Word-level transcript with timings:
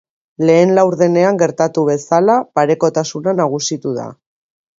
Lehen 0.49 0.71
laurdenean 0.77 1.37
gertatu 1.41 1.83
bezala, 1.89 2.39
parekotasuna 2.61 3.35
nagusitu 3.43 3.95
da. 4.01 4.09